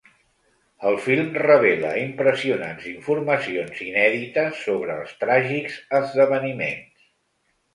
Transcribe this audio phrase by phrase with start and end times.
[0.91, 7.07] El film revela impressionants informacions inèdites sobre els tràgics esdeveniments.